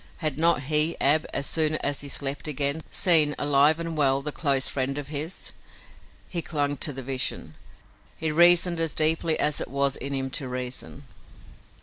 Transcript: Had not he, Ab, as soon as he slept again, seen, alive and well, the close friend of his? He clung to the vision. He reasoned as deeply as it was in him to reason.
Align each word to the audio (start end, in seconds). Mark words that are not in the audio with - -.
Had 0.17 0.39
not 0.39 0.63
he, 0.63 0.97
Ab, 0.99 1.27
as 1.31 1.45
soon 1.45 1.75
as 1.75 2.01
he 2.01 2.07
slept 2.07 2.47
again, 2.47 2.81
seen, 2.89 3.35
alive 3.37 3.79
and 3.79 3.95
well, 3.95 4.23
the 4.23 4.31
close 4.31 4.67
friend 4.67 4.97
of 4.97 5.09
his? 5.09 5.53
He 6.27 6.41
clung 6.41 6.75
to 6.77 6.91
the 6.91 7.03
vision. 7.03 7.53
He 8.17 8.31
reasoned 8.31 8.79
as 8.79 8.95
deeply 8.95 9.39
as 9.39 9.61
it 9.61 9.67
was 9.67 9.97
in 9.97 10.15
him 10.15 10.31
to 10.31 10.47
reason. 10.47 11.03